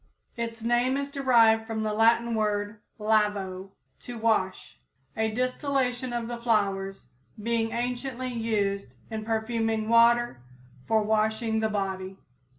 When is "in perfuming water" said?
9.11-10.41